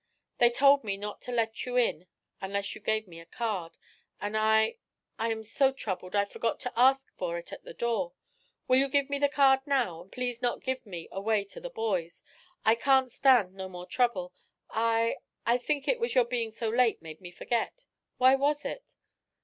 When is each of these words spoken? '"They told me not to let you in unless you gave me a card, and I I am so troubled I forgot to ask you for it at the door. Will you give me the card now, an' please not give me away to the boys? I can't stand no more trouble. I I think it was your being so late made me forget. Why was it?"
'"They 0.39 0.49
told 0.49 0.83
me 0.83 0.97
not 0.97 1.21
to 1.21 1.31
let 1.31 1.63
you 1.67 1.77
in 1.77 2.07
unless 2.41 2.73
you 2.73 2.81
gave 2.81 3.07
me 3.07 3.19
a 3.19 3.25
card, 3.27 3.77
and 4.19 4.35
I 4.35 4.77
I 5.19 5.29
am 5.31 5.43
so 5.43 5.71
troubled 5.71 6.15
I 6.15 6.25
forgot 6.25 6.59
to 6.61 6.73
ask 6.75 7.05
you 7.05 7.13
for 7.17 7.37
it 7.37 7.53
at 7.53 7.65
the 7.65 7.75
door. 7.75 8.13
Will 8.67 8.79
you 8.79 8.89
give 8.89 9.11
me 9.11 9.19
the 9.19 9.29
card 9.29 9.59
now, 9.67 10.01
an' 10.01 10.09
please 10.09 10.41
not 10.41 10.63
give 10.63 10.87
me 10.87 11.07
away 11.11 11.43
to 11.43 11.59
the 11.59 11.69
boys? 11.69 12.23
I 12.65 12.73
can't 12.73 13.11
stand 13.11 13.53
no 13.53 13.69
more 13.69 13.85
trouble. 13.85 14.33
I 14.71 15.17
I 15.45 15.59
think 15.59 15.87
it 15.87 15.99
was 15.99 16.15
your 16.15 16.25
being 16.25 16.49
so 16.49 16.67
late 16.67 16.99
made 17.03 17.21
me 17.21 17.29
forget. 17.29 17.85
Why 18.17 18.33
was 18.33 18.65
it?" 18.65 18.95